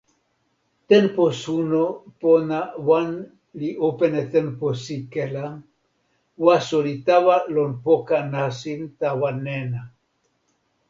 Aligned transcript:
tenpo 0.89 1.23
suno 1.41 1.83
pona 2.21 2.59
wan 2.87 3.09
li 3.59 3.69
open 3.87 4.11
e 4.21 4.23
tenpo 4.33 4.67
sike 4.83 5.23
la, 5.35 5.45
waso 6.45 6.77
li 6.87 6.95
tawa 7.07 7.35
lon 7.55 7.71
poka 7.85 8.19
nasin 8.33 8.81
tawa 8.99 9.29
nena. 9.45 9.81